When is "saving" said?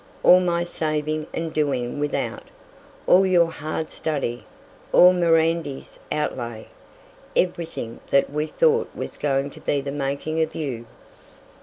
0.63-1.27